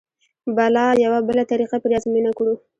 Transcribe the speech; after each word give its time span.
به 0.55 0.65
لا 0.75 0.85
یوه 1.03 1.19
بله 1.27 1.43
طریقه 1.51 1.77
پرې 1.83 1.93
ازموینه 1.99 2.31
کړو. 2.37 2.53